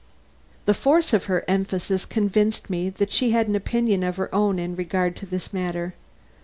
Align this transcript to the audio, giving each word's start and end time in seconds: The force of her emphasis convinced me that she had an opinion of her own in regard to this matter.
The 0.65 0.73
force 0.73 1.13
of 1.13 1.25
her 1.25 1.45
emphasis 1.47 2.07
convinced 2.07 2.71
me 2.71 2.89
that 2.89 3.11
she 3.11 3.29
had 3.33 3.47
an 3.47 3.55
opinion 3.55 4.01
of 4.01 4.17
her 4.17 4.33
own 4.33 4.57
in 4.57 4.75
regard 4.75 5.15
to 5.17 5.27
this 5.27 5.53
matter. 5.53 5.93